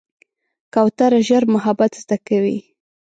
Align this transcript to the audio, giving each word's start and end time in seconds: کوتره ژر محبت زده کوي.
کوتره 0.73 1.19
ژر 1.27 1.43
محبت 1.55 1.91
زده 2.01 2.17
کوي. 2.27 2.57